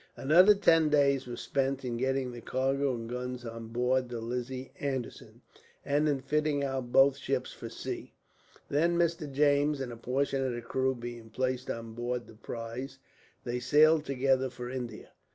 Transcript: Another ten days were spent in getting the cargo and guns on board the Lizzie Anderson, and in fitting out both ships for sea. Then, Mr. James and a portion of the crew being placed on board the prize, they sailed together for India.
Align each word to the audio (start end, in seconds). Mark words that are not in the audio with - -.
Another 0.17 0.55
ten 0.55 0.89
days 0.89 1.27
were 1.27 1.35
spent 1.37 1.85
in 1.85 1.95
getting 1.95 2.31
the 2.31 2.41
cargo 2.41 2.95
and 2.95 3.07
guns 3.07 3.45
on 3.45 3.67
board 3.67 4.09
the 4.09 4.19
Lizzie 4.19 4.71
Anderson, 4.79 5.41
and 5.85 6.09
in 6.09 6.21
fitting 6.21 6.63
out 6.63 6.91
both 6.91 7.17
ships 7.17 7.51
for 7.53 7.69
sea. 7.69 8.11
Then, 8.67 8.97
Mr. 8.97 9.31
James 9.31 9.79
and 9.79 9.91
a 9.91 9.95
portion 9.97 10.43
of 10.43 10.53
the 10.53 10.61
crew 10.63 10.95
being 10.95 11.29
placed 11.29 11.69
on 11.69 11.93
board 11.93 12.25
the 12.25 12.33
prize, 12.33 12.97
they 13.43 13.59
sailed 13.59 14.03
together 14.03 14.49
for 14.49 14.71
India. 14.71 15.11